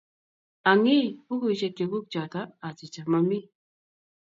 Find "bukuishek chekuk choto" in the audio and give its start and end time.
1.27-2.41